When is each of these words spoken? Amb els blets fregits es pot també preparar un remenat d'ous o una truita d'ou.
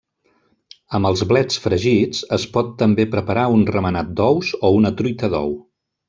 Amb 0.99 1.07
els 1.09 1.21
blets 1.31 1.59
fregits 1.65 2.23
es 2.37 2.45
pot 2.55 2.71
també 2.79 3.05
preparar 3.11 3.43
un 3.57 3.65
remenat 3.75 4.09
d'ous 4.21 4.55
o 4.63 4.73
una 4.79 4.93
truita 5.03 5.31
d'ou. 5.35 5.53